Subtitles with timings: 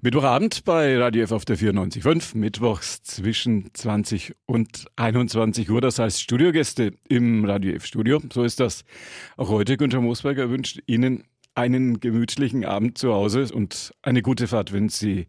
[0.00, 5.80] Mittwochabend bei Radio F auf der 94.5, mittwochs zwischen 20 und 21 Uhr.
[5.80, 8.22] Das heißt Studiogäste im Radio F Studio.
[8.32, 8.84] So ist das
[9.36, 9.76] auch heute.
[9.76, 11.24] Günter Moosberger wünscht Ihnen
[11.56, 15.26] einen gemütlichen Abend zu Hause und eine gute Fahrt, wenn Sie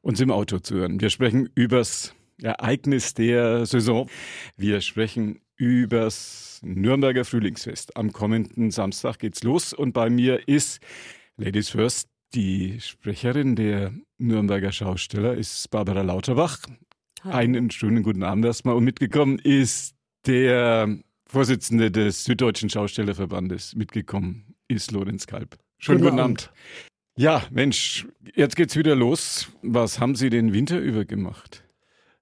[0.00, 0.98] uns im Auto zuhören.
[0.98, 4.08] Wir sprechen übers Ereignis der Saison.
[4.56, 7.98] Wir sprechen übers Nürnberger Frühlingsfest.
[7.98, 10.80] Am kommenden Samstag geht's los und bei mir ist
[11.36, 16.58] Ladies First die Sprecherin der Nürnberger Schausteller ist Barbara Lauterbach.
[17.24, 17.34] Hallo.
[17.34, 18.76] Einen schönen guten Abend erstmal.
[18.76, 19.94] Und mitgekommen ist
[20.26, 23.74] der Vorsitzende des Süddeutschen Schaustellerverbandes.
[23.74, 25.56] Mitgekommen ist Lorenz Kalb.
[25.78, 26.42] Schönen guten, guten Abend.
[26.48, 26.52] Abend.
[27.16, 29.48] Ja, Mensch, jetzt geht's wieder los.
[29.62, 31.64] Was haben Sie den Winter über gemacht?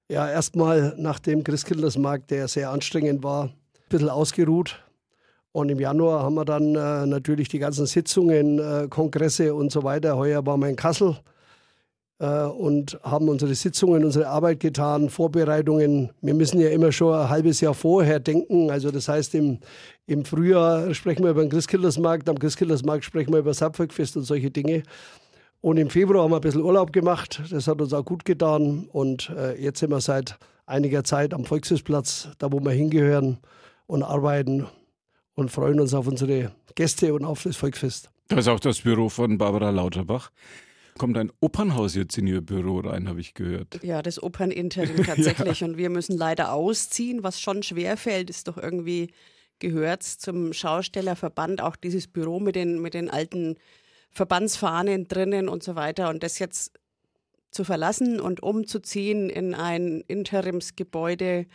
[0.08, 3.54] Ja, erstmal nach dem Christkindlersmarkt, der sehr anstrengend war, ein
[3.88, 4.83] bisschen ausgeruht,
[5.54, 9.84] und im Januar haben wir dann äh, natürlich die ganzen Sitzungen, äh, Kongresse und so
[9.84, 10.16] weiter.
[10.16, 11.16] Heuer waren wir in Kassel
[12.18, 16.10] äh, und haben unsere Sitzungen, unsere Arbeit getan, Vorbereitungen.
[16.22, 18.68] Wir müssen ja immer schon ein halbes Jahr vorher denken.
[18.68, 19.60] Also das heißt, im,
[20.08, 24.24] im Frühjahr sprechen wir über den Christkindlersmarkt, am Christkindlersmarkt sprechen wir über das Sapfvolkfest und
[24.24, 24.82] solche Dinge.
[25.60, 27.40] Und im Februar haben wir ein bisschen Urlaub gemacht.
[27.52, 28.88] Das hat uns auch gut getan.
[28.92, 33.38] Und äh, jetzt sind wir seit einiger Zeit am Volksfestplatz, da wo wir hingehören
[33.86, 34.66] und arbeiten
[35.34, 38.10] und freuen uns auf unsere Gäste und auf das Volksfest.
[38.28, 40.30] Da ist auch das Büro von Barbara Lauterbach.
[40.96, 43.82] Kommt ein Opernhaus jetzt in Ihr Büro rein, habe ich gehört.
[43.82, 45.60] Ja, das Operninterim tatsächlich.
[45.60, 45.66] ja.
[45.66, 49.10] Und wir müssen leider ausziehen, was schon schwer fällt, ist doch irgendwie
[49.58, 53.56] gehört zum Schaustellerverband auch dieses Büro mit den, mit den alten
[54.10, 56.10] Verbandsfahnen drinnen und so weiter.
[56.10, 56.72] Und das jetzt
[57.50, 61.46] zu verlassen und umzuziehen in ein Interimsgebäude,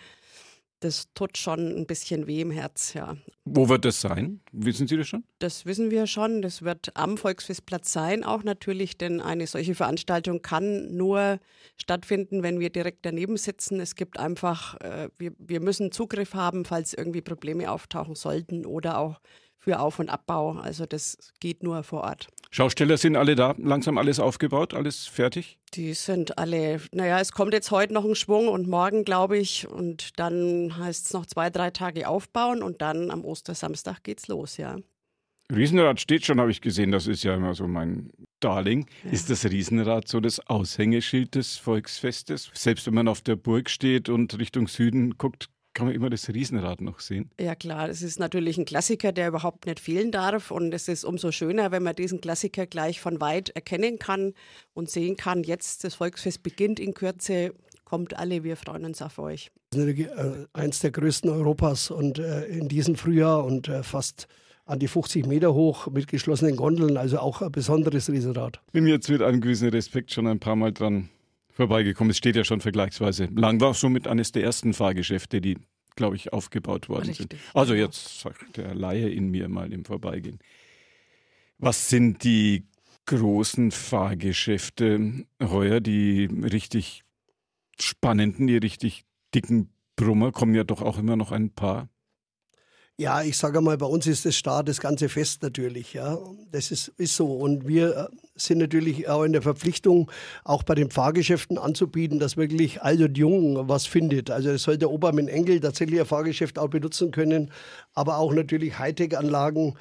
[0.79, 3.17] das tut schon ein bisschen weh im Herz, ja.
[3.45, 4.41] Wo wird das sein?
[4.51, 5.23] Wissen Sie das schon?
[5.39, 6.41] Das wissen wir schon.
[6.41, 11.39] Das wird am Volksfestplatz sein, auch natürlich, denn eine solche Veranstaltung kann nur
[11.75, 13.79] stattfinden, wenn wir direkt daneben sitzen.
[13.79, 18.99] Es gibt einfach, äh, wir, wir müssen Zugriff haben, falls irgendwie Probleme auftauchen sollten oder
[18.99, 19.19] auch
[19.59, 20.53] für Auf- und Abbau.
[20.53, 22.27] Also das geht nur vor Ort.
[22.51, 25.59] Schausteller sind alle da, langsam alles aufgebaut, alles fertig?
[25.75, 29.67] Die sind alle, naja, es kommt jetzt heute noch ein Schwung und morgen, glaube ich,
[29.67, 34.57] und dann heißt es noch zwei, drei Tage aufbauen und dann am Ostersamstag geht's los,
[34.57, 34.77] ja.
[35.53, 38.85] Riesenrad steht schon, habe ich gesehen, das ist ja immer so mein Darling.
[39.03, 39.11] Ja.
[39.11, 42.51] Ist das Riesenrad so das Aushängeschild des Volksfestes?
[42.53, 46.27] Selbst wenn man auf der Burg steht und Richtung Süden guckt, kann man immer das
[46.27, 47.31] Riesenrad noch sehen.
[47.39, 50.51] Ja klar, das ist natürlich ein Klassiker, der überhaupt nicht fehlen darf.
[50.51, 54.33] Und es ist umso schöner, wenn man diesen Klassiker gleich von weit erkennen kann
[54.73, 57.53] und sehen kann, jetzt das Volksfest beginnt in Kürze.
[57.85, 59.51] Kommt alle, wir freuen uns auf euch.
[59.69, 64.27] Das ist äh, eins der größten Europas und äh, in diesem Frühjahr und äh, fast
[64.65, 68.59] an die 50 Meter hoch mit geschlossenen Gondeln, also auch ein besonderes Riesenrad.
[68.73, 71.09] Bin jetzt mit einem gewissen Respekt schon ein paar Mal dran
[71.59, 72.11] vorbeigekommen.
[72.11, 73.59] Es steht ja schon vergleichsweise lang.
[73.59, 75.57] War somit eines der ersten Fahrgeschäfte, die,
[75.97, 77.31] glaube ich, aufgebaut worden Richtig.
[77.31, 77.35] sind.
[77.53, 80.39] Also jetzt sagt der Laie in mir mal im Vorbeigehen.
[81.57, 82.63] Was sind die
[83.07, 87.03] großen Fahrgeschäfte heuer, die richtig
[87.77, 89.03] spannenden, die richtig
[89.35, 90.31] dicken Brummer?
[90.31, 91.89] Kommen ja doch auch immer noch ein paar.
[92.99, 95.93] Ja, ich sage mal, bei uns ist das Start das ganze Fest natürlich.
[95.93, 96.17] Ja,
[96.51, 97.27] das ist, ist so.
[97.27, 100.11] Und wir äh, sind natürlich auch in der Verpflichtung,
[100.43, 104.29] auch bei den Fahrgeschäften anzubieten, dass wirklich alt und jung was findet.
[104.29, 107.53] Also das soll der mit Enkel tatsächlich ein Fahrgeschäft auch benutzen können,
[107.93, 109.77] aber auch natürlich Hightech-Anlagen.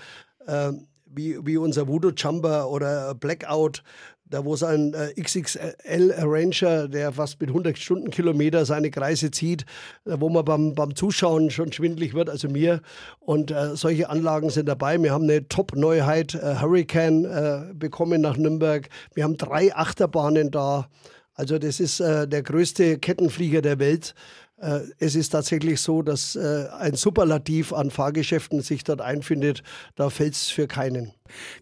[0.47, 0.75] Äh,
[1.11, 3.83] wie, wie unser Voodoo Jumper oder Blackout,
[4.31, 9.62] da wo es ein äh, XXL Ranger, der fast mit 100 Stundenkilometer seine Kreise zieht,
[10.05, 12.81] äh, wo man beim, beim Zuschauen schon schwindlig wird, also mir.
[13.21, 15.00] Und äh, solche Anlagen sind dabei.
[15.03, 18.88] Wir haben eine Top-Neuheit, äh, Hurricane, äh, bekommen nach Nürnberg.
[19.15, 20.88] Wir haben drei Achterbahnen da.
[21.34, 24.15] Also das ist äh, der größte Kettenflieger der Welt.
[24.60, 29.62] Äh, es ist tatsächlich so, dass äh, ein Superlativ an Fahrgeschäften sich dort einfindet.
[29.94, 31.12] Da fällt es für keinen.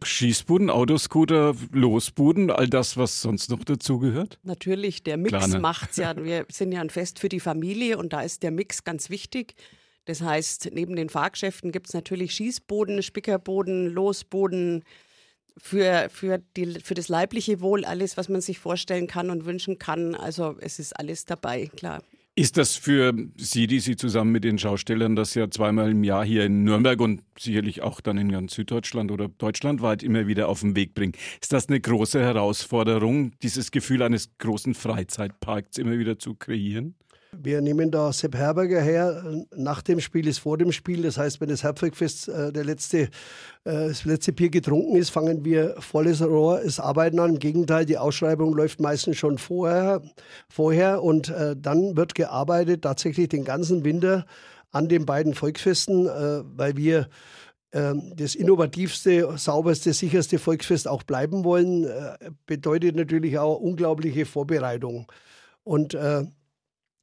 [0.02, 4.38] Schießbuden, Autoscooter, Losbuden, all das, was sonst noch dazugehört?
[4.44, 5.58] Natürlich, der Mix ne?
[5.58, 6.16] macht es ja.
[6.16, 9.54] Wir sind ja ein Fest für die Familie und da ist der Mix ganz wichtig.
[10.06, 14.84] Das heißt, neben den Fahrgeschäften gibt es natürlich Schießboden, Spickerboden, Losboden,
[15.58, 19.78] für, für, die, für das leibliche Wohl alles, was man sich vorstellen kann und wünschen
[19.78, 20.14] kann.
[20.14, 22.02] Also es ist alles dabei, klar.
[22.38, 26.22] Ist das für Sie, die Sie zusammen mit den Schaustellern das ja zweimal im Jahr
[26.22, 30.60] hier in Nürnberg und sicherlich auch dann in ganz Süddeutschland oder deutschlandweit immer wieder auf
[30.60, 36.18] den Weg bringen, ist das eine große Herausforderung, dieses Gefühl eines großen Freizeitparks immer wieder
[36.18, 36.94] zu kreieren?
[37.32, 39.44] Wir nehmen da Sepp Herberger her.
[39.54, 41.02] Nach dem Spiel ist vor dem Spiel.
[41.02, 43.08] Das heißt, wenn das Herbstfest äh, der letzte, äh,
[43.64, 47.34] das letzte Bier getrunken ist, fangen wir volles Rohr das Arbeiten an.
[47.34, 50.02] Im Gegenteil, die Ausschreibung läuft meistens schon vorher,
[50.48, 54.24] vorher und äh, dann wird gearbeitet tatsächlich den ganzen Winter
[54.72, 57.08] an den beiden Volksfesten, äh, weil wir
[57.72, 65.10] ähm, das innovativste, sauberste, sicherste Volksfest auch bleiben wollen, äh, bedeutet natürlich auch unglaubliche Vorbereitung.
[65.64, 66.24] Und äh,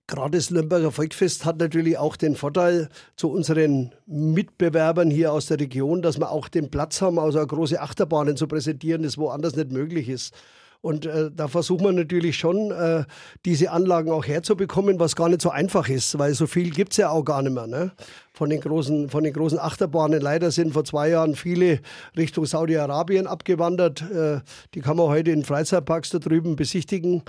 [0.08, 5.62] Gerade das Nürnberger Volksfest hat natürlich auch den Vorteil zu unseren Mitbewerbern hier aus der
[5.62, 9.72] Region, dass wir auch den Platz haben, also große Achterbahnen zu präsentieren, das woanders nicht
[9.72, 10.34] möglich ist.
[10.84, 13.06] Und äh, da versucht man natürlich schon, äh,
[13.46, 16.98] diese Anlagen auch herzubekommen, was gar nicht so einfach ist, weil so viel gibt es
[16.98, 17.68] ja auch gar nicht mehr.
[17.68, 17.94] Ne?
[18.34, 20.20] Von, den großen, von den großen Achterbahnen.
[20.20, 21.80] Leider sind vor zwei Jahren viele
[22.18, 24.02] Richtung Saudi-Arabien abgewandert.
[24.12, 24.42] Äh,
[24.74, 27.24] die kann man heute in Freizeitparks da drüben besichtigen.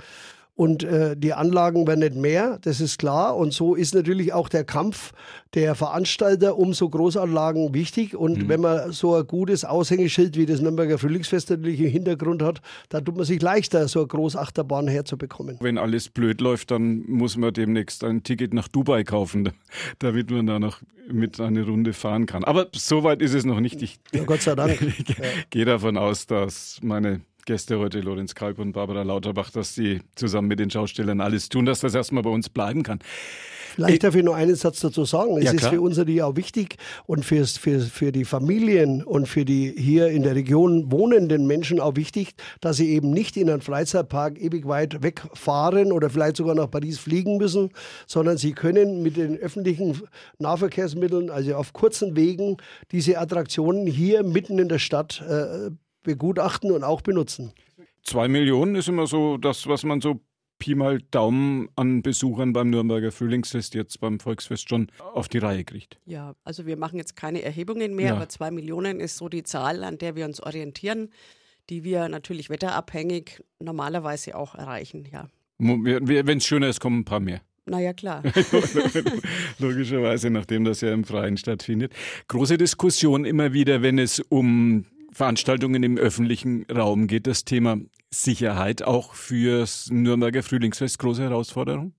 [0.55, 3.35] Und äh, die Anlagen werden nicht mehr, das ist klar.
[3.35, 5.11] Und so ist natürlich auch der Kampf
[5.53, 8.15] der Veranstalter um so Großanlagen wichtig.
[8.15, 8.49] Und mhm.
[8.49, 13.03] wenn man so ein gutes Aushängeschild wie das Nürnberger Frühlingsfest natürlich im Hintergrund hat, dann
[13.03, 15.57] tut man sich leichter, so eine Großachterbahn herzubekommen.
[15.59, 19.51] Wenn alles blöd läuft, dann muss man demnächst ein Ticket nach Dubai kaufen,
[19.99, 20.81] damit man da noch
[21.11, 22.45] mit einer Runde fahren kann.
[22.45, 23.81] Aber so weit ist es noch nicht.
[23.81, 24.79] Ich ja, Gott sei Dank.
[25.49, 30.47] gehe davon aus, dass meine Gäste heute, Lorenz Kalb und Barbara Lauterbach, dass sie zusammen
[30.47, 32.99] mit den Schaustellern alles tun, dass das erstmal bei uns bleiben kann.
[33.75, 35.37] Vielleicht darf ich nur einen Satz dazu sagen.
[35.37, 39.27] Es ja, ist für uns natürlich auch wichtig und für, für, für die Familien und
[39.27, 43.49] für die hier in der Region wohnenden Menschen auch wichtig, dass sie eben nicht in
[43.49, 47.71] einen Freizeitpark ewig weit wegfahren oder vielleicht sogar nach Paris fliegen müssen,
[48.07, 50.01] sondern sie können mit den öffentlichen
[50.39, 52.57] Nahverkehrsmitteln, also auf kurzen Wegen,
[52.91, 55.69] diese Attraktionen hier mitten in der Stadt äh,
[56.05, 57.51] begutachten und auch benutzen.
[58.03, 60.21] Zwei Millionen ist immer so das, was man so
[60.57, 65.65] Pi mal Daumen an Besuchern beim Nürnberger Frühlingsfest, jetzt beim Volksfest schon auf die Reihe
[65.65, 65.99] kriegt.
[66.05, 68.15] Ja, also wir machen jetzt keine Erhebungen mehr, ja.
[68.15, 71.09] aber zwei Millionen ist so die Zahl, an der wir uns orientieren,
[71.69, 75.27] die wir natürlich wetterabhängig normalerweise auch erreichen, ja.
[75.57, 77.41] Wenn es schöner ist, kommen ein paar mehr.
[77.65, 78.21] Naja, klar.
[79.59, 81.93] Logischerweise, nachdem das ja im Freien stattfindet.
[82.27, 87.77] Große Diskussion immer wieder, wenn es um Veranstaltungen im öffentlichen Raum geht das Thema
[88.11, 91.93] Sicherheit auch fürs Nürnberger Frühlingsfest große Herausforderung?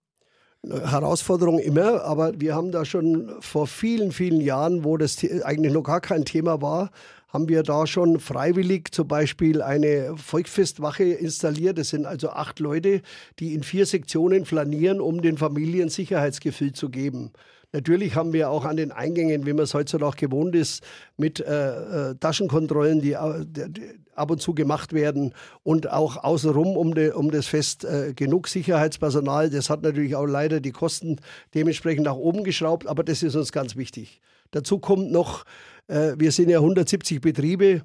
[0.62, 5.84] Herausforderung immer, aber wir haben da schon vor vielen, vielen Jahren, wo das eigentlich noch
[5.84, 6.90] gar kein Thema war,
[7.28, 11.78] haben wir da schon freiwillig zum Beispiel eine Volksfestwache installiert.
[11.78, 13.00] Das sind also acht Leute,
[13.38, 17.32] die in vier Sektionen flanieren, um den Familien Sicherheitsgefühl zu geben.
[17.76, 20.82] Natürlich haben wir auch an den Eingängen, wie man es heutzutage gewohnt ist,
[21.18, 23.14] mit äh, äh, Taschenkontrollen, die,
[23.44, 23.82] die,
[24.14, 28.48] ab und zu gemacht werden und auch außenrum um, de, um das Fest äh, genug
[28.48, 29.50] Sicherheitspersonal.
[29.50, 31.20] Das hat natürlich auch leider die Kosten
[31.54, 34.22] dementsprechend nach oben geschraubt, aber das ist uns ganz wichtig.
[34.52, 35.44] Dazu kommt noch,
[35.88, 37.82] äh, wir sind ja 170 Betriebe.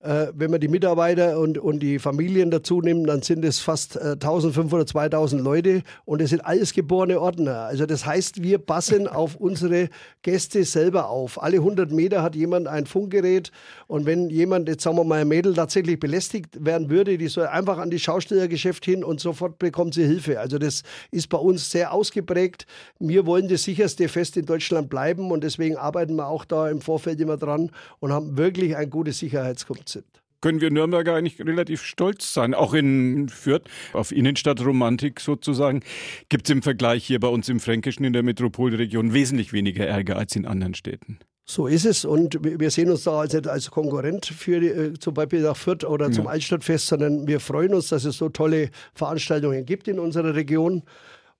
[0.00, 3.96] Äh, wenn man die Mitarbeiter und, und die Familien dazu nimmt, dann sind es fast
[3.96, 7.60] äh, 1500, 2000 Leute und es sind alles geborene Ordner.
[7.60, 9.88] Also das heißt, wir passen auf unsere
[10.20, 11.42] Gäste selber auf.
[11.42, 13.50] Alle 100 Meter hat jemand ein Funkgerät
[13.86, 17.46] und wenn jemand, jetzt sagen wir mal ein Mädel, tatsächlich belästigt werden würde, die soll
[17.46, 20.40] einfach an die Schaustellergeschäft hin und sofort bekommt sie Hilfe.
[20.40, 22.66] Also das ist bei uns sehr ausgeprägt.
[22.98, 26.82] Wir wollen das sicherste Fest in Deutschland bleiben und deswegen arbeiten wir auch da im
[26.82, 30.06] Vorfeld immer dran und haben wirklich ein gutes Sicherheitskonzept sind.
[30.40, 35.82] Können wir Nürnberger eigentlich relativ stolz sein, auch in Fürth, auf Innenstadtromantik sozusagen.
[36.28, 40.16] Gibt es im Vergleich hier bei uns im Fränkischen in der Metropolregion wesentlich weniger Ärger
[40.16, 41.18] als in anderen Städten.
[41.48, 45.14] So ist es und wir sehen uns da als nicht als Konkurrent für äh, zum
[45.14, 46.32] Beispiel nach Fürth oder zum ja.
[46.32, 50.82] Altstadtfest, sondern wir freuen uns, dass es so tolle Veranstaltungen gibt in unserer Region.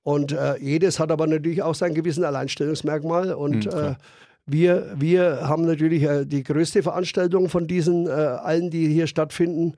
[0.05, 3.95] Und äh, jedes hat aber natürlich auch sein gewissen Alleinstellungsmerkmal und mhm, äh,
[4.47, 9.75] wir, wir haben natürlich äh, die größte Veranstaltung von diesen äh, allen, die hier stattfinden.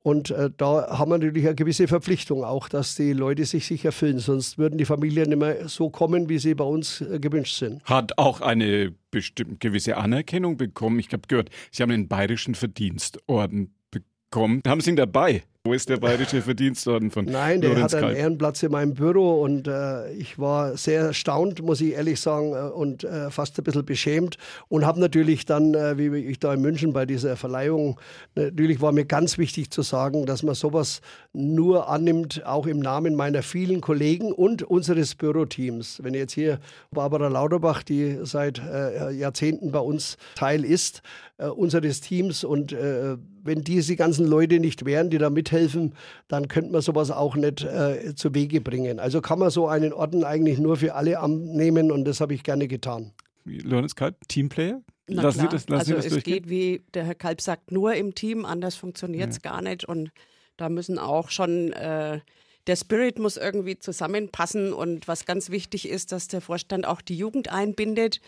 [0.00, 3.92] Und äh, da haben wir natürlich eine gewisse Verpflichtung auch, dass die Leute sich sicher
[3.92, 4.18] fühlen.
[4.18, 7.84] Sonst würden die Familien nicht mehr so kommen, wie sie bei uns äh, gewünscht sind.
[7.84, 10.98] Hat auch eine bestimmte gewisse Anerkennung bekommen.
[10.98, 14.62] Ich habe gehört, Sie haben den Bayerischen Verdienstorden bekommen.
[14.66, 15.42] Haben Sie ihn dabei?
[15.64, 18.18] Wo ist der bayerische Verdienstorden von Nein, der Lorenz hat einen Kalb.
[18.18, 22.70] Ehrenplatz in meinem Büro und äh, ich war sehr erstaunt, muss ich ehrlich sagen, äh,
[22.70, 24.38] und äh, fast ein bisschen beschämt
[24.68, 28.00] und habe natürlich dann, äh, wie ich da in München bei dieser Verleihung,
[28.34, 31.00] natürlich war mir ganz wichtig zu sagen, dass man sowas
[31.32, 36.02] nur annimmt, auch im Namen meiner vielen Kollegen und unseres Büroteams.
[36.02, 36.60] Wenn jetzt hier
[36.92, 41.02] Barbara Lauterbach, die seit äh, Jahrzehnten bei uns Teil ist,
[41.36, 42.74] äh, unseres Teams und
[43.48, 45.94] wenn diese ganzen Leute nicht wären, die da mithelfen,
[46.28, 49.00] dann könnte man sowas auch nicht äh, zu Wege bringen.
[49.00, 52.44] Also kann man so einen Orden eigentlich nur für alle nehmen und das habe ich
[52.44, 53.12] gerne getan.
[53.44, 54.82] Lorenz Kalb, Teamplayer?
[55.08, 55.50] Na lassen klar.
[55.50, 56.34] Sie das, lassen also Sie das es durchgehen?
[56.34, 59.50] geht, wie der Herr Kalb sagt, nur im Team, anders funktioniert es ja.
[59.50, 60.10] gar nicht und
[60.56, 62.20] da müssen auch schon äh,
[62.66, 67.16] der Spirit muss irgendwie zusammenpassen und was ganz wichtig ist, dass der Vorstand auch die
[67.16, 68.20] Jugend einbindet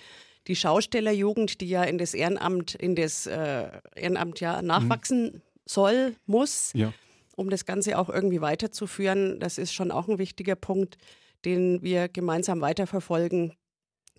[0.46, 5.42] die Schaustellerjugend, die ja in das Ehrenamt, in das äh, Ehrenamt ja nachwachsen mhm.
[5.66, 6.92] soll, muss, ja.
[7.36, 9.38] um das Ganze auch irgendwie weiterzuführen.
[9.40, 10.96] Das ist schon auch ein wichtiger Punkt,
[11.44, 13.54] den wir gemeinsam weiterverfolgen,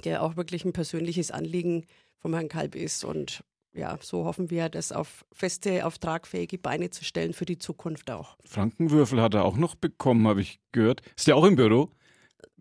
[0.04, 1.86] der auch wirklich ein persönliches Anliegen
[2.20, 3.04] vom Herrn Kalb ist.
[3.04, 7.58] Und ja, so hoffen wir, das auf feste, auf tragfähige Beine zu stellen für die
[7.58, 8.38] Zukunft auch.
[8.46, 11.02] Frankenwürfel hat er auch noch bekommen, habe ich gehört.
[11.16, 11.92] Ist der auch im Büro?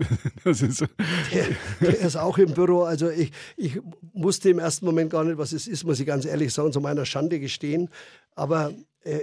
[0.44, 0.86] Das ist so.
[1.32, 1.46] der,
[1.80, 2.82] der, ist auch im Büro.
[2.82, 3.80] Also ich, ich
[4.12, 6.80] wusste im ersten Moment gar nicht, was es ist, muss ich ganz ehrlich sagen, zu
[6.80, 7.90] meiner Schande gestehen.
[8.34, 8.72] Aber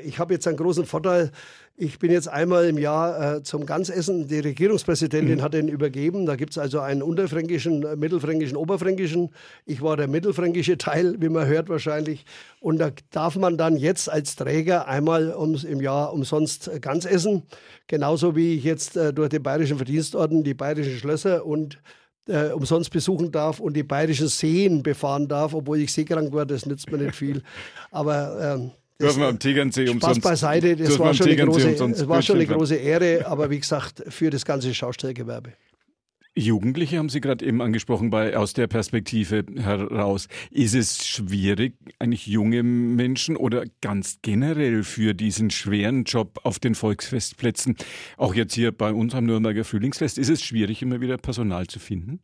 [0.04, 1.32] ich habe jetzt einen großen Vorteil.
[1.80, 4.28] Ich bin jetzt einmal im Jahr äh, zum Ganzessen.
[4.28, 5.42] Die Regierungspräsidentin mhm.
[5.44, 6.26] hat ihn übergeben.
[6.26, 9.30] Da gibt es also einen unterfränkischen, äh, mittelfränkischen, oberfränkischen.
[9.68, 12.26] Ich war der mittelfränkische Teil, wie man hört wahrscheinlich.
[12.60, 17.44] Und da darf man dann jetzt als Träger einmal ums, im Jahr umsonst äh, Ganzessen.
[17.86, 21.80] Genauso wie ich jetzt äh, durch den Bayerischen Verdienstorden die bayerischen Schlösser und
[22.28, 26.66] äh, umsonst besuchen darf und die bayerischen Seen befahren darf, obwohl ich seekrank war, das
[26.66, 27.44] nützt mir nicht viel.
[27.92, 30.18] Aber ähm, Dürfen wir am Tegernsee umsonst.
[30.18, 33.60] Spaß beiseite, das war, schon eine, große, das war schon eine große Ehre, aber wie
[33.60, 35.54] gesagt, für das ganze Schaustellgewerbe.
[36.38, 40.27] Jugendliche haben Sie gerade eben angesprochen, bei, aus der Perspektive heraus.
[40.51, 46.75] Ist es schwierig, eigentlich junge Menschen oder ganz generell für diesen schweren Job auf den
[46.75, 47.75] Volksfestplätzen,
[48.18, 51.80] auch jetzt hier bei uns am Nürnberger Frühlingsfest, ist es schwierig, immer wieder Personal zu
[51.80, 52.20] finden?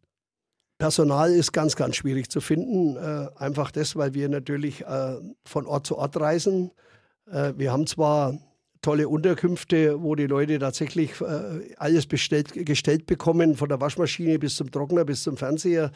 [0.77, 2.97] Personal ist ganz, ganz schwierig zu finden.
[2.97, 5.15] Äh, einfach das, weil wir natürlich äh,
[5.45, 6.71] von Ort zu Ort reisen.
[7.31, 8.37] Äh, wir haben zwar
[8.81, 14.55] tolle Unterkünfte, wo die Leute tatsächlich äh, alles bestellt, gestellt bekommen, von der Waschmaschine bis
[14.55, 15.91] zum Trockner, bis zum Fernseher.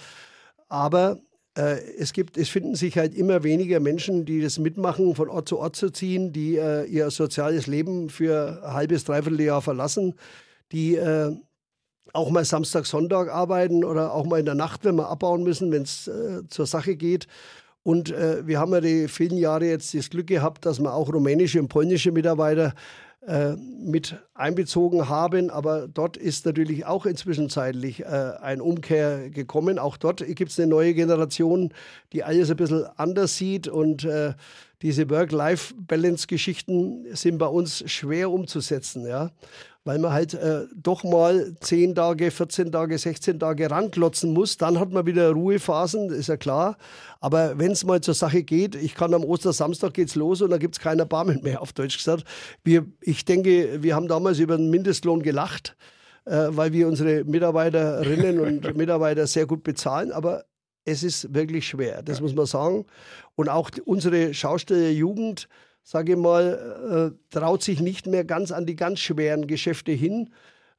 [0.69, 1.19] Aber
[1.55, 5.49] äh, es, gibt, es finden sich halt immer weniger Menschen, die das mitmachen, von Ort
[5.49, 10.15] zu Ort zu ziehen, die äh, ihr soziales Leben für ein halbes, dreiviertel Jahr verlassen,
[10.71, 10.99] die
[12.13, 15.71] auch mal Samstag, Sonntag arbeiten oder auch mal in der Nacht, wenn wir abbauen müssen,
[15.71, 17.27] wenn es äh, zur Sache geht.
[17.83, 21.13] Und äh, wir haben ja die vielen Jahre jetzt das Glück gehabt, dass wir auch
[21.13, 22.73] rumänische und polnische Mitarbeiter
[23.25, 25.49] äh, mit einbezogen haben.
[25.49, 29.79] Aber dort ist natürlich auch inzwischen zeitlich äh, ein Umkehr gekommen.
[29.79, 31.73] Auch dort gibt es eine neue Generation,
[32.13, 33.67] die alles ein bisschen anders sieht.
[33.67, 34.33] Und äh,
[34.81, 39.07] diese Work-Life-Balance-Geschichten sind bei uns schwer umzusetzen.
[39.07, 39.31] Ja?
[39.87, 44.57] weil man halt äh, doch mal 10 Tage, 14 Tage, 16 Tage ranklotzen muss.
[44.57, 46.77] Dann hat man wieder Ruhephasen, ist ja klar.
[47.21, 50.57] Aber wenn es mal zur Sache geht, ich kann am Ostersamstag geht's los und da
[50.57, 52.25] gibt es keinen Erbarmen mehr, auf Deutsch gesagt.
[52.65, 55.77] Wir, ich denke, wir haben damals über den Mindestlohn gelacht,
[56.25, 60.11] äh, weil wir unsere Mitarbeiterinnen und Mitarbeiter sehr gut bezahlen.
[60.11, 60.43] Aber
[60.87, 62.85] es ist wirklich schwer, das muss man sagen.
[63.35, 65.49] Und auch unsere Schaustellerjugend,
[65.83, 70.29] sage ich mal, äh, traut sich nicht mehr ganz an die ganz schweren Geschäfte hin,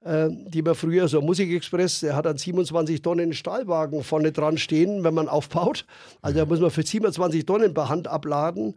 [0.00, 5.05] äh, die man früher, so Musikexpress, der hat einen 27 Tonnen Stahlwagen vorne dran stehen,
[5.05, 5.85] wenn man aufbaut.
[6.23, 8.75] Also da muss man für 27 Tonnen per Hand abladen.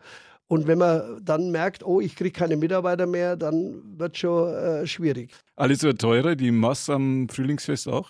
[0.48, 4.86] Und wenn man dann merkt, oh, ich kriege keine Mitarbeiter mehr, dann wird schon äh,
[4.86, 5.32] schwierig.
[5.56, 8.10] Alles wird teurer, die Mass am Frühlingsfest auch?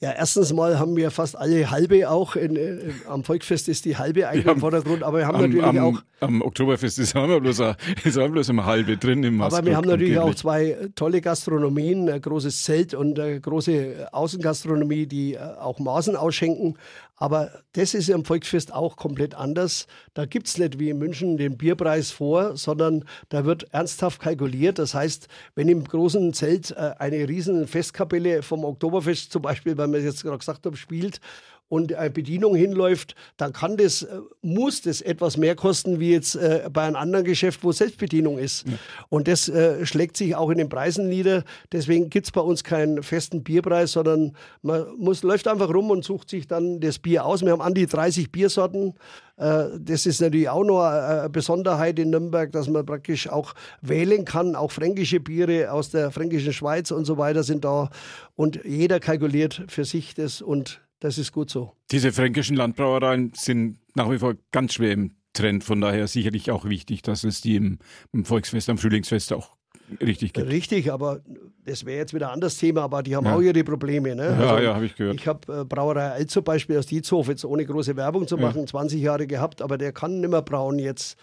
[0.00, 2.36] Ja, erstens mal haben wir fast alle halbe auch.
[2.36, 5.64] In, in, am Volksfest ist die halbe eigentlich im Vordergrund, aber wir haben am, natürlich
[5.64, 6.02] am, auch.
[6.20, 7.62] Am Oktoberfest ist wir bloß,
[8.04, 9.58] ist auch bloß eine halbe drin im Masken.
[9.58, 15.06] Aber wir haben natürlich auch zwei tolle Gastronomien, ein großes Zelt und eine große Außengastronomie,
[15.06, 16.76] die äh, auch Maßen ausschenken.
[17.18, 19.86] Aber das ist am Volksfest auch komplett anders.
[20.14, 24.78] Da gibt es nicht wie in München den Bierpreis vor, sondern da wird ernsthaft kalkuliert.
[24.78, 29.92] Das heißt, wenn im großen Zelt äh, eine riesen Festkapelle vom Oktoberfest zum Beispiel, weil
[29.92, 31.20] wir jetzt gerade gesagt haben, spielt
[31.68, 36.34] und eine Bedienung hinläuft, dann kann das, äh, muss das etwas mehr kosten wie jetzt
[36.36, 38.66] äh, bei einem anderen Geschäft, wo Selbstbedienung ist.
[38.66, 38.74] Ja.
[39.08, 41.44] Und das äh, schlägt sich auch in den Preisen nieder.
[41.72, 46.04] Deswegen gibt es bei uns keinen festen Bierpreis, sondern man muss, läuft einfach rum und
[46.04, 47.42] sucht sich dann das Bier aus.
[47.42, 48.94] Wir haben an die 30 Biersorten.
[49.36, 54.24] Äh, das ist natürlich auch noch eine Besonderheit in Nürnberg, dass man praktisch auch wählen
[54.24, 54.56] kann.
[54.56, 57.90] Auch fränkische Biere aus der fränkischen Schweiz und so weiter sind da.
[58.36, 61.72] Und jeder kalkuliert für sich das und das ist gut so.
[61.90, 65.64] Diese fränkischen Landbrauereien sind nach wie vor ganz schwer im Trend.
[65.64, 67.78] Von daher sicherlich auch wichtig, dass es die im,
[68.12, 69.56] im Volksfest, am Frühlingsfest auch
[70.00, 70.48] richtig gibt.
[70.48, 71.20] Richtig, aber
[71.64, 73.34] das wäre jetzt wieder ein anderes Thema, aber die haben ja.
[73.34, 74.14] auch ihre Probleme.
[74.14, 74.24] Ne?
[74.24, 75.16] Ja, also, ja, habe ich gehört.
[75.20, 78.60] Ich habe äh, Brauerei Alt zum Beispiel aus Dietzhof, jetzt ohne große Werbung zu machen,
[78.60, 78.66] ja.
[78.66, 81.16] 20 Jahre gehabt, aber der kann nicht mehr brauen jetzt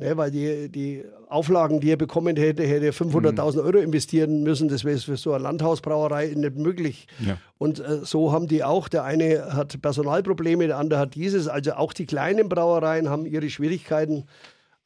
[0.00, 3.66] Ne, weil die, die Auflagen, die er bekommen hätte, hätte er 500.000 mhm.
[3.66, 4.68] Euro investieren müssen.
[4.68, 7.06] Das wäre für so eine Landhausbrauerei nicht möglich.
[7.18, 7.36] Ja.
[7.58, 8.88] Und äh, so haben die auch.
[8.88, 11.48] Der eine hat Personalprobleme, der andere hat dieses.
[11.48, 14.24] Also auch die kleinen Brauereien haben ihre Schwierigkeiten.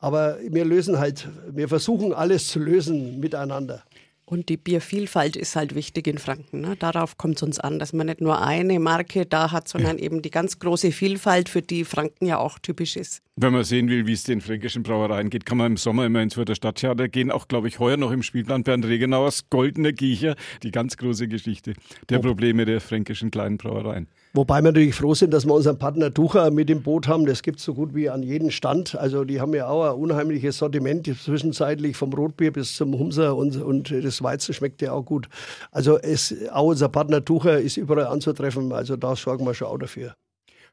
[0.00, 3.84] Aber wir lösen halt, wir versuchen alles zu lösen miteinander.
[4.26, 6.60] Und die Biervielfalt ist halt wichtig in Franken.
[6.60, 6.74] Ne?
[6.76, 10.22] Darauf kommt es uns an, dass man nicht nur eine Marke da hat, sondern eben
[10.22, 13.22] die ganz große Vielfalt, für die Franken ja auch typisch ist.
[13.36, 16.22] Wenn man sehen will, wie es den fränkischen Brauereien geht, kann man im Sommer immer
[16.22, 17.32] ins Fürther Stadttheater gehen.
[17.32, 21.72] Auch, glaube ich, heuer noch im Spielplan Bernd Regenauers Goldene Giecher, die ganz große Geschichte
[22.10, 24.06] der Probleme der fränkischen kleinen Brauereien.
[24.34, 27.26] Wobei wir natürlich froh sind, dass wir unseren Partner Tucher mit im Boot haben.
[27.26, 28.94] Das gibt es so gut wie an jedem Stand.
[28.94, 33.56] Also die haben ja auch ein unheimliches Sortiment, zwischenzeitlich vom Rotbier bis zum Humser und,
[33.56, 35.28] und das Weizen schmeckt ja auch gut.
[35.72, 38.72] Also es, auch unser Partner Tucher ist überall anzutreffen.
[38.72, 40.14] Also da sorgen wir schon auch dafür.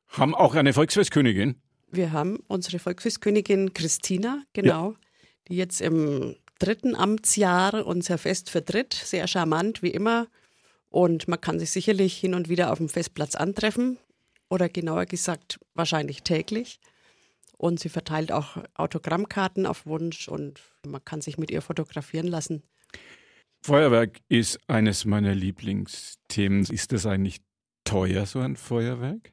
[0.10, 1.56] Haben auch eine Volksfestkönigin?
[1.92, 4.98] Wir haben unsere Volksfestkönigin Christina, genau, ja.
[5.48, 8.94] die jetzt im dritten Amtsjahr unser Fest vertritt.
[8.94, 10.28] Sehr charmant, wie immer
[10.92, 13.98] und man kann sich sicherlich hin und wieder auf dem Festplatz antreffen
[14.50, 16.80] oder genauer gesagt wahrscheinlich täglich.
[17.58, 22.64] Und sie verteilt auch Autogrammkarten auf Wunsch und man kann sich mit ihr fotografieren lassen.
[23.62, 26.66] Feuerwerk ist eines meiner Lieblingsthemen.
[26.66, 27.42] Ist das eigentlich
[27.86, 29.32] teuer, so ein Feuerwerk?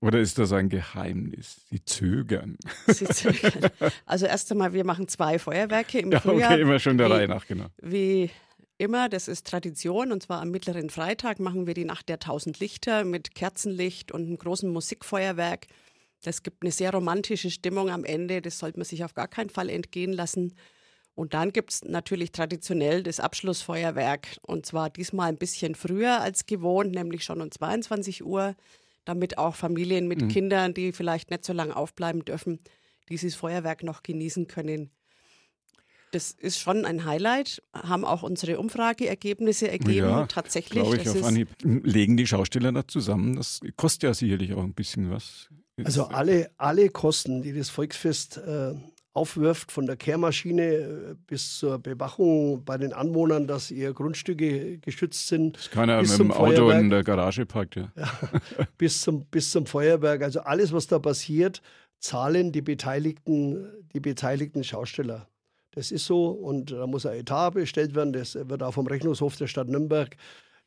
[0.00, 1.62] Oder ist das ein Geheimnis?
[1.70, 2.58] Sie zögern.
[2.86, 3.70] Sie zögern.
[4.04, 6.52] Also erst einmal, wir machen zwei Feuerwerke im ja, Frühjahr.
[6.52, 7.66] Okay, immer schon der wie, Reihe nach, genau.
[7.80, 8.30] Wie
[8.78, 12.60] immer, das ist Tradition, und zwar am mittleren Freitag machen wir die Nacht der tausend
[12.60, 15.66] Lichter mit Kerzenlicht und einem großen Musikfeuerwerk.
[16.22, 19.50] Das gibt eine sehr romantische Stimmung am Ende, das sollte man sich auf gar keinen
[19.50, 20.54] Fall entgehen lassen.
[21.14, 26.44] Und dann gibt es natürlich traditionell das Abschlussfeuerwerk, und zwar diesmal ein bisschen früher als
[26.44, 28.54] gewohnt, nämlich schon um 22 Uhr,
[29.06, 30.28] damit auch Familien mit mhm.
[30.28, 32.58] Kindern, die vielleicht nicht so lange aufbleiben dürfen,
[33.08, 34.90] dieses Feuerwerk noch genießen können
[36.16, 40.08] das ist schon ein Highlight, haben auch unsere Umfrageergebnisse ergeben.
[40.08, 40.82] Ja, Tatsächlich.
[40.82, 41.48] Ich auf Anhieb.
[41.62, 43.36] Legen die Schausteller da zusammen?
[43.36, 45.48] Das kostet ja sicherlich auch ein bisschen was.
[45.84, 48.74] Also alle, alle Kosten, die das Volksfest äh,
[49.16, 55.28] aufwirft, von der Kehrmaschine äh, bis zur Bewachung bei den Anwohnern, dass ihre Grundstücke geschützt
[55.28, 55.56] sind.
[55.56, 57.90] Das keiner mit dem Auto in der Garage parkt, ja.
[57.96, 58.10] ja
[58.78, 60.22] bis, zum, bis zum Feuerwerk.
[60.22, 61.62] Also alles, was da passiert,
[61.98, 65.28] zahlen die beteiligten, die beteiligten Schausteller.
[65.72, 68.12] Das ist so und da muss ein Etat bestellt werden.
[68.12, 70.16] Das wird auch vom Rechnungshof der Stadt Nürnberg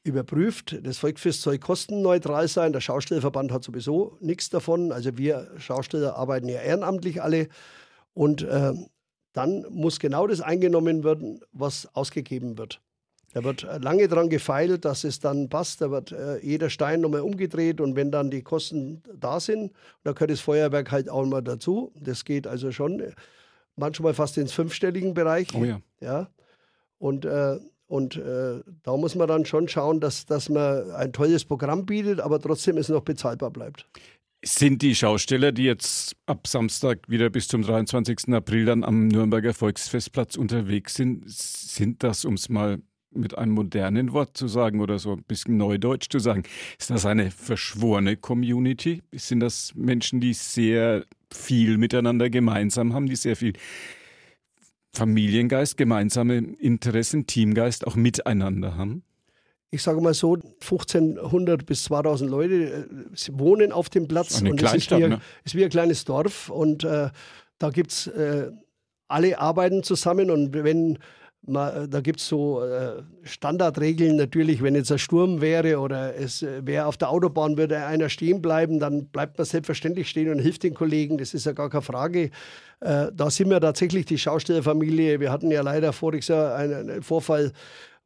[0.03, 0.79] überprüft.
[0.83, 2.73] Das Volksfest soll kostenneutral sein.
[2.73, 4.91] Der Schaustellerverband hat sowieso nichts davon.
[4.91, 7.47] Also wir Schausteller arbeiten ja ehrenamtlich alle.
[8.19, 8.73] Und äh,
[9.31, 12.81] dann muss genau das eingenommen werden, was ausgegeben wird.
[13.31, 15.79] Da wird lange daran gefeilt, dass es dann passt.
[15.79, 19.71] Da wird äh, jeder Stein nochmal umgedreht und wenn dann die Kosten da sind,
[20.03, 21.93] dann gehört das Feuerwerk halt auch mal dazu.
[21.97, 23.01] Das geht also schon
[23.77, 25.47] manchmal fast ins fünfstelligen Bereich.
[25.55, 25.79] Oh ja.
[26.01, 26.29] ja.
[26.97, 31.45] Und, äh, und äh, da muss man dann schon schauen, dass, dass man ein tolles
[31.45, 33.87] Programm bietet, aber trotzdem es noch bezahlbar bleibt.
[34.41, 38.33] Sind die Schausteller, die jetzt ab Samstag wieder bis zum 23.
[38.33, 44.13] April dann am Nürnberger Volksfestplatz unterwegs sind, sind das, um es mal mit einem modernen
[44.13, 46.43] Wort zu sagen oder so ein bisschen neudeutsch zu sagen,
[46.77, 49.01] ist das eine verschworene Community?
[49.13, 53.53] Sind das Menschen, die sehr viel miteinander gemeinsam haben, die sehr viel
[54.93, 59.03] Familiengeist, gemeinsame Interessen, Teamgeist auch miteinander haben?
[59.71, 62.85] Ich sage mal so, 1500 bis 2000 Leute äh,
[63.33, 64.39] wohnen auf dem Platz.
[64.39, 65.21] Eine und Kleinstadt, ist wie, ne?
[65.43, 67.09] ist wie ein kleines Dorf und äh,
[67.59, 68.51] da gibt es äh,
[69.07, 70.97] alle arbeiten zusammen und wenn
[71.41, 76.43] man, da gibt es so äh, Standardregeln natürlich, wenn jetzt ein Sturm wäre oder es
[76.43, 80.39] äh, wäre auf der Autobahn, würde einer stehen bleiben, dann bleibt man selbstverständlich stehen und
[80.39, 82.29] hilft den Kollegen, das ist ja gar keine Frage.
[82.81, 85.19] Äh, da sind wir tatsächlich die Schaustellerfamilie.
[85.19, 87.51] Wir hatten ja leider voriges Jahr einen, einen Vorfall,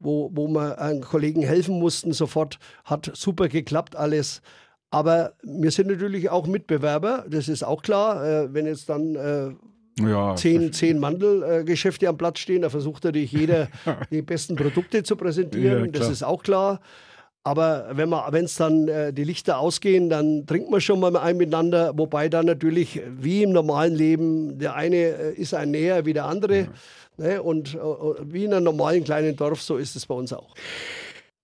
[0.03, 2.59] wo, wo wir einem Kollegen helfen mussten sofort.
[2.85, 4.41] Hat super geklappt alles.
[4.91, 8.25] Aber wir sind natürlich auch Mitbewerber, das ist auch klar.
[8.25, 9.49] Äh, wenn jetzt dann äh,
[9.99, 12.61] ja, zehn, zehn Mandelgeschäfte am Platz stehen.
[12.61, 13.69] Da versucht natürlich jeder,
[14.11, 15.85] die besten Produkte zu präsentieren.
[15.85, 16.79] Ja, das ist auch klar.
[17.45, 21.91] Aber wenn es dann äh, die Lichter ausgehen, dann trinkt man schon mal ein miteinander.
[21.97, 26.25] Wobei dann natürlich, wie im normalen Leben, der eine äh, ist ein näher wie der
[26.25, 26.57] andere.
[26.57, 26.67] Ja.
[27.17, 27.41] Ne?
[27.41, 30.55] Und äh, wie in einem normalen kleinen Dorf, so ist es bei uns auch.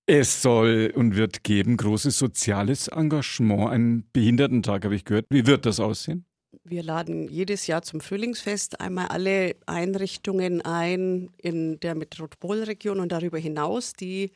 [0.06, 3.70] Es soll und wird geben großes soziales Engagement.
[3.70, 5.26] Ein Behindertentag, habe ich gehört.
[5.30, 6.26] Wie wird das aussehen?
[6.64, 13.38] Wir laden jedes Jahr zum Frühlingsfest einmal alle Einrichtungen ein in der Metropolregion und darüber
[13.38, 14.32] hinaus, die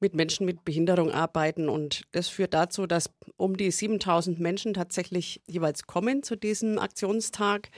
[0.00, 1.68] mit Menschen mit Behinderung arbeiten.
[1.68, 7.70] Und das führt dazu, dass um die 7000 Menschen tatsächlich jeweils kommen zu diesem Aktionstag.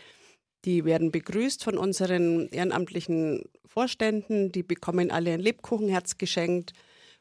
[0.65, 4.51] Die werden begrüßt von unseren ehrenamtlichen Vorständen.
[4.53, 6.73] Die bekommen alle ein Lebkuchenherz geschenkt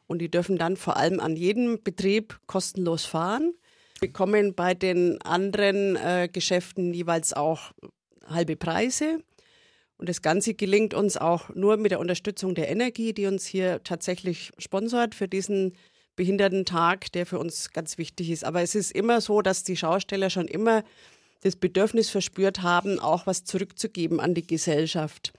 [0.08, 3.54] und die dürfen dann vor allem an jedem Betrieb kostenlos fahren.
[4.00, 7.72] Bekommen bei den anderen äh, Geschäften jeweils auch
[8.28, 9.20] halbe Preise.
[9.98, 13.82] Und das Ganze gelingt uns auch nur mit der Unterstützung der Energie, die uns hier
[13.84, 15.74] tatsächlich sponsort für diesen
[16.16, 18.44] Behindertentag, der für uns ganz wichtig ist.
[18.44, 20.84] Aber es ist immer so, dass die Schausteller schon immer
[21.46, 25.32] das Bedürfnis verspürt haben, auch was zurückzugeben an die Gesellschaft.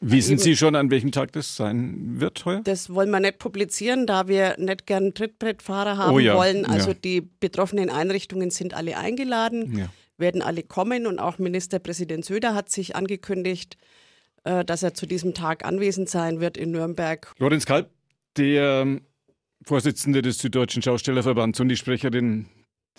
[0.00, 2.62] Wissen Sie schon, an welchem Tag das sein wird heuer?
[2.64, 6.64] Das wollen wir nicht publizieren, da wir nicht gern Trittbrettfahrer haben oh ja, wollen.
[6.64, 6.94] Also ja.
[6.94, 9.90] die betroffenen Einrichtungen sind alle eingeladen, ja.
[10.16, 13.76] werden alle kommen und auch Ministerpräsident Söder hat sich angekündigt,
[14.44, 17.34] äh, dass er zu diesem Tag anwesend sein wird in Nürnberg.
[17.38, 17.90] Lorenz Kalb,
[18.38, 19.02] der ähm,
[19.64, 22.46] Vorsitzende des Süddeutschen Schaustellerverbands und die Sprecherin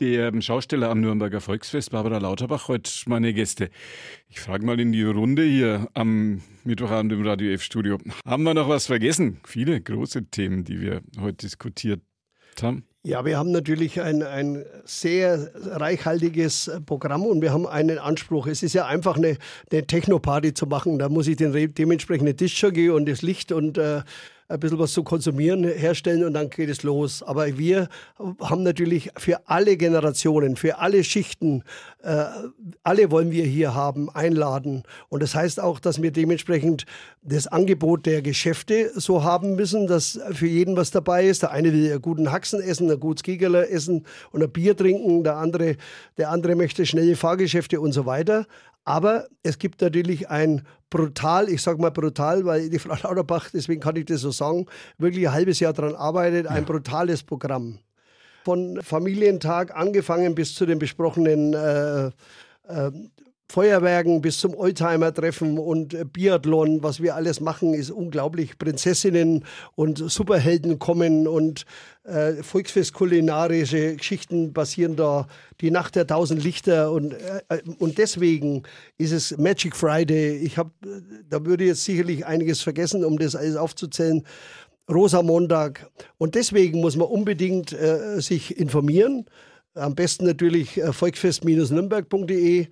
[0.02, 3.70] der Schausteller am Nürnberger Volksfest, Barbara Lauterbach, heute meine Gäste.
[4.30, 8.00] Ich frage mal in die Runde hier am Mittwochabend im Radio F-Studio.
[8.26, 9.40] Haben wir noch was vergessen?
[9.46, 12.02] Viele große Themen, die wir heute diskutiert
[12.62, 12.84] haben.
[13.04, 18.48] Ja, wir haben natürlich ein, ein sehr reichhaltiges Programm und wir haben einen Anspruch.
[18.48, 19.38] Es ist ja einfach eine,
[19.72, 20.98] eine Techno-Party zu machen.
[20.98, 24.02] Da muss ich den dementsprechenden Tischjockey und das Licht und äh,
[24.52, 27.24] ein bisschen was zu konsumieren herstellen und dann geht es los.
[27.24, 27.88] Aber wir
[28.42, 31.64] haben natürlich für alle Generationen, für alle Schichten,
[32.04, 32.26] äh,
[32.84, 34.84] alle wollen wir hier haben, einladen.
[35.10, 36.86] Und das heißt auch, dass wir dementsprechend
[37.24, 41.44] das Angebot der Geschäfte so haben müssen, dass für jeden was dabei ist.
[41.44, 45.24] Der eine will einen guten Haxen essen, ein gutes Gigerler essen und ein Bier trinken.
[45.24, 45.78] Der andere,
[46.18, 48.48] der andere möchte schnelle Fahrgeschäfte und so weiter.
[48.84, 53.82] Aber es gibt natürlich ein brutal, ich sage mal brutal, weil die Frau Lauterbach, deswegen
[53.82, 54.66] kann ich das so sagen,
[54.98, 57.80] wirklich ein halbes Jahr daran arbeitet, ein brutales Programm.
[58.44, 62.08] Von Familientag angefangen bis zu den besprochenen äh,
[62.68, 62.92] äh,
[63.52, 68.58] Feuerwerken bis zum Oldtimer-Treffen und Biathlon, was wir alles machen, ist unglaublich.
[68.58, 69.44] Prinzessinnen
[69.76, 71.66] und Superhelden kommen und
[72.06, 75.28] äh, Volksfest-kulinarische Geschichten passieren da.
[75.60, 78.64] Die Nacht der tausend Lichter und, äh, und deswegen
[78.98, 80.38] ist es Magic Friday.
[80.38, 80.72] Ich habe,
[81.30, 84.24] da würde jetzt sicherlich einiges vergessen, um das alles aufzuzählen.
[84.90, 85.90] Rosa-Montag.
[86.18, 89.26] Und deswegen muss man unbedingt äh, sich informieren.
[89.74, 92.68] Am besten natürlich äh, volksfest-nürnberg.de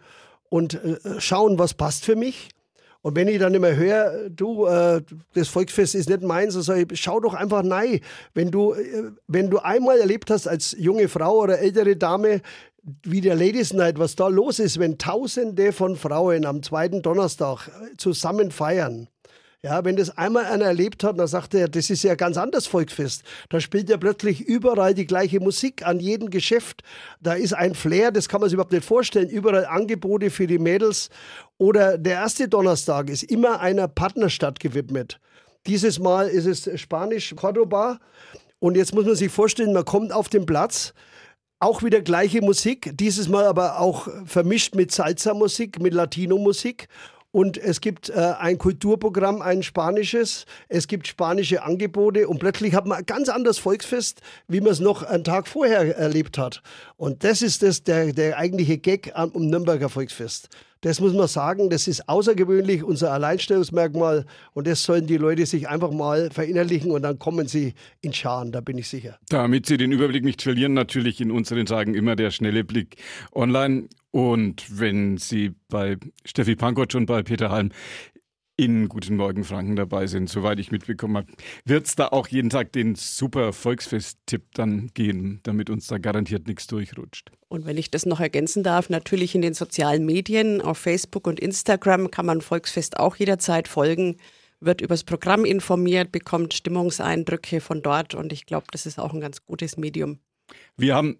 [0.49, 2.49] und äh, schauen, was passt für mich.
[3.01, 5.01] Und wenn ich dann immer höre, du, äh,
[5.33, 8.01] das Volksfest ist nicht meins, so sage ich, schau doch einfach nein.
[8.33, 12.41] Wenn du, äh, wenn du einmal erlebt hast als junge Frau oder ältere Dame,
[13.03, 17.69] wie der Ladies Night, was da los ist, wenn Tausende von Frauen am zweiten Donnerstag
[17.97, 19.07] zusammen feiern,
[19.61, 22.65] ja, wenn das einmal einer erlebt hat, dann sagt er, das ist ja ganz anders
[22.65, 23.23] Volksfest.
[23.49, 26.81] Da spielt ja plötzlich überall die gleiche Musik an jedem Geschäft.
[27.19, 29.27] Da ist ein Flair, das kann man sich überhaupt nicht vorstellen.
[29.27, 31.09] Überall Angebote für die Mädels.
[31.57, 35.19] Oder der erste Donnerstag ist immer einer Partnerstadt gewidmet.
[35.67, 37.99] Dieses Mal ist es Spanisch Cordoba.
[38.59, 40.93] Und jetzt muss man sich vorstellen, man kommt auf den Platz,
[41.59, 46.87] auch wieder gleiche Musik, dieses Mal aber auch vermischt mit Salsa-Musik, mit Latino-Musik.
[47.31, 50.45] Und es gibt äh, ein Kulturprogramm, ein spanisches.
[50.67, 52.27] Es gibt spanische Angebote.
[52.27, 55.95] Und plötzlich hat man ein ganz anderes Volksfest, wie man es noch einen Tag vorher
[55.95, 56.63] erlebt hat.
[56.97, 60.49] Und das ist das, der, der eigentliche Gag am Nürnberger Volksfest.
[60.81, 64.25] Das muss man sagen, das ist außergewöhnlich, unser Alleinstellungsmerkmal.
[64.53, 68.51] Und das sollen die Leute sich einfach mal verinnerlichen und dann kommen sie in Scharen,
[68.51, 69.19] da bin ich sicher.
[69.29, 72.95] Damit Sie den Überblick nicht verlieren, natürlich in unseren Tagen immer der schnelle Blick
[73.33, 73.89] online.
[74.11, 77.71] Und wenn Sie bei Steffi Pankotsch und bei Peter Halm
[78.59, 81.27] in Guten Morgen Franken dabei sind, soweit ich mitbekommen habe,
[81.63, 86.45] wird es da auch jeden Tag den super Volksfest-Tipp dann geben, damit uns da garantiert
[86.45, 87.31] nichts durchrutscht.
[87.47, 91.39] Und wenn ich das noch ergänzen darf, natürlich in den sozialen Medien, auf Facebook und
[91.39, 94.17] Instagram kann man Volksfest auch jederzeit folgen,
[94.59, 99.21] wird übers Programm informiert, bekommt Stimmungseindrücke von dort und ich glaube, das ist auch ein
[99.21, 100.19] ganz gutes Medium.
[100.75, 101.17] Wir haben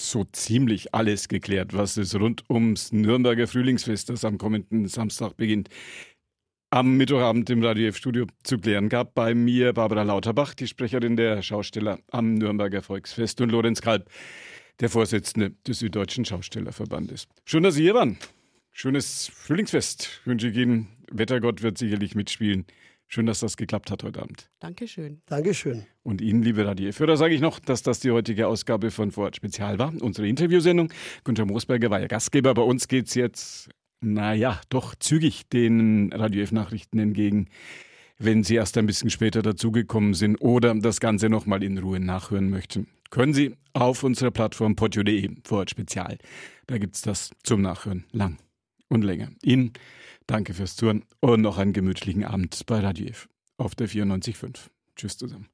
[0.00, 5.68] so ziemlich alles geklärt, was es rund ums Nürnberger Frühlingsfest, das am kommenden Samstag beginnt,
[6.70, 9.14] am Mittwochabend im Radio F-Studio zu klären gab.
[9.14, 14.10] Bei mir Barbara Lauterbach, die Sprecherin der Schausteller am Nürnberger Volksfest und Lorenz Kalb,
[14.80, 17.26] der Vorsitzende des Süddeutschen Schaustellerverbandes.
[17.44, 18.18] Schön, dass Sie hier waren.
[18.70, 20.88] Schönes Frühlingsfest wünsche ich Ihnen.
[21.10, 22.66] Wettergott wird sicherlich mitspielen.
[23.10, 24.50] Schön, dass das geklappt hat heute Abend.
[24.60, 25.22] Dankeschön.
[25.24, 25.86] Dankeschön.
[26.02, 29.78] Und Ihnen, liebe Radioführer, sage ich noch, dass das die heutige Ausgabe von Vorort Spezial
[29.78, 30.92] war, unsere Interviewsendung.
[31.24, 32.52] Günter Moosberger war ja Gastgeber.
[32.52, 37.48] Bei uns geht es jetzt, naja, doch zügig den Radio F-Nachrichten entgegen,
[38.18, 42.50] wenn Sie erst ein bisschen später dazugekommen sind oder das Ganze nochmal in Ruhe nachhören
[42.50, 42.88] möchten.
[43.10, 46.18] Können Sie auf unserer Plattform podio.de Vorort Spezial.
[46.66, 48.38] Da gibt es das zum Nachhören lang
[48.88, 49.30] und länger.
[49.42, 49.72] Ihnen
[50.26, 54.68] danke fürs Zuhören und noch einen gemütlichen Abend bei Radio F auf der 94.5.
[54.96, 55.46] Tschüss zusammen.